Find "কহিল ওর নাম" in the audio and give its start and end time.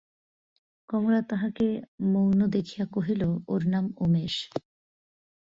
2.91-3.85